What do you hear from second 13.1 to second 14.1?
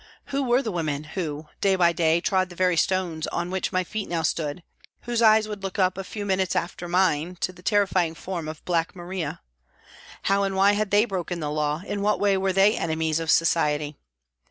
of Society